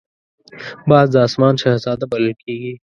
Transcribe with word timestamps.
باز 0.89 1.07
د 1.11 1.15
آسمان 1.27 1.53
شهزاده 1.61 2.05
بلل 2.11 2.33
کېږي 2.43 2.73